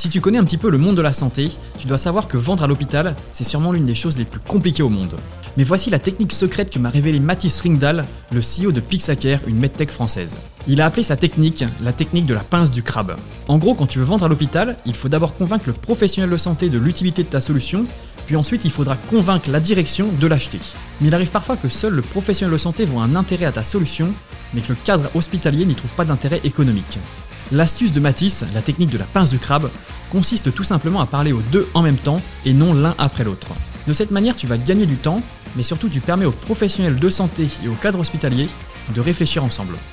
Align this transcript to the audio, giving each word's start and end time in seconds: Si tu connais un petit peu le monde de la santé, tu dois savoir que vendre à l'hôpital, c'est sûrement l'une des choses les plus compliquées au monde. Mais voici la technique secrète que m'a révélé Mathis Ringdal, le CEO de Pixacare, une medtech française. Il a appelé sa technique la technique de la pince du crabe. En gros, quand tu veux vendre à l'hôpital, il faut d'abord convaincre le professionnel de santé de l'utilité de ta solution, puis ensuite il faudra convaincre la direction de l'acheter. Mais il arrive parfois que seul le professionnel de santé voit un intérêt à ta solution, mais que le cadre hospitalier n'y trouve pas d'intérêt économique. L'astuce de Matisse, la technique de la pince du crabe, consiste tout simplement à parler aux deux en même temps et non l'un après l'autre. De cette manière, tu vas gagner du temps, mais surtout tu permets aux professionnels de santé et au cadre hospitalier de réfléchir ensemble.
Si 0.00 0.08
tu 0.08 0.22
connais 0.22 0.38
un 0.38 0.44
petit 0.44 0.56
peu 0.56 0.70
le 0.70 0.78
monde 0.78 0.96
de 0.96 1.02
la 1.02 1.12
santé, 1.12 1.50
tu 1.78 1.86
dois 1.86 1.98
savoir 1.98 2.26
que 2.26 2.38
vendre 2.38 2.62
à 2.62 2.66
l'hôpital, 2.66 3.14
c'est 3.32 3.44
sûrement 3.44 3.70
l'une 3.70 3.84
des 3.84 3.94
choses 3.94 4.16
les 4.16 4.24
plus 4.24 4.40
compliquées 4.40 4.82
au 4.82 4.88
monde. 4.88 5.14
Mais 5.58 5.62
voici 5.62 5.90
la 5.90 5.98
technique 5.98 6.32
secrète 6.32 6.70
que 6.70 6.78
m'a 6.78 6.88
révélé 6.88 7.20
Mathis 7.20 7.60
Ringdal, 7.60 8.06
le 8.32 8.40
CEO 8.40 8.72
de 8.72 8.80
Pixacare, 8.80 9.40
une 9.46 9.58
medtech 9.58 9.90
française. 9.90 10.38
Il 10.66 10.80
a 10.80 10.86
appelé 10.86 11.02
sa 11.02 11.18
technique 11.18 11.66
la 11.82 11.92
technique 11.92 12.24
de 12.24 12.32
la 12.32 12.40
pince 12.40 12.70
du 12.70 12.82
crabe. 12.82 13.14
En 13.46 13.58
gros, 13.58 13.74
quand 13.74 13.84
tu 13.84 13.98
veux 13.98 14.06
vendre 14.06 14.24
à 14.24 14.28
l'hôpital, 14.28 14.78
il 14.86 14.94
faut 14.94 15.10
d'abord 15.10 15.36
convaincre 15.36 15.64
le 15.66 15.74
professionnel 15.74 16.30
de 16.30 16.38
santé 16.38 16.70
de 16.70 16.78
l'utilité 16.78 17.22
de 17.22 17.28
ta 17.28 17.42
solution, 17.42 17.84
puis 18.24 18.36
ensuite 18.36 18.64
il 18.64 18.70
faudra 18.70 18.96
convaincre 18.96 19.50
la 19.50 19.60
direction 19.60 20.08
de 20.18 20.26
l'acheter. 20.26 20.60
Mais 21.02 21.08
il 21.08 21.14
arrive 21.14 21.30
parfois 21.30 21.58
que 21.58 21.68
seul 21.68 21.92
le 21.92 22.00
professionnel 22.00 22.54
de 22.54 22.58
santé 22.58 22.86
voit 22.86 23.02
un 23.02 23.16
intérêt 23.16 23.44
à 23.44 23.52
ta 23.52 23.64
solution, 23.64 24.14
mais 24.54 24.62
que 24.62 24.70
le 24.70 24.78
cadre 24.82 25.10
hospitalier 25.14 25.66
n'y 25.66 25.74
trouve 25.74 25.92
pas 25.92 26.06
d'intérêt 26.06 26.40
économique. 26.42 26.98
L'astuce 27.52 27.92
de 27.92 27.98
Matisse, 27.98 28.44
la 28.54 28.62
technique 28.62 28.90
de 28.90 28.98
la 28.98 29.06
pince 29.06 29.30
du 29.30 29.40
crabe, 29.40 29.70
consiste 30.10 30.54
tout 30.54 30.62
simplement 30.62 31.00
à 31.00 31.06
parler 31.06 31.32
aux 31.32 31.42
deux 31.42 31.68
en 31.74 31.82
même 31.82 31.96
temps 31.96 32.22
et 32.44 32.52
non 32.52 32.74
l'un 32.74 32.94
après 32.96 33.24
l'autre. 33.24 33.48
De 33.88 33.92
cette 33.92 34.12
manière, 34.12 34.36
tu 34.36 34.46
vas 34.46 34.56
gagner 34.56 34.86
du 34.86 34.96
temps, 34.96 35.20
mais 35.56 35.64
surtout 35.64 35.88
tu 35.88 36.00
permets 36.00 36.26
aux 36.26 36.30
professionnels 36.30 36.96
de 36.96 37.10
santé 37.10 37.48
et 37.64 37.68
au 37.68 37.74
cadre 37.74 37.98
hospitalier 37.98 38.48
de 38.94 39.00
réfléchir 39.00 39.42
ensemble. 39.42 39.76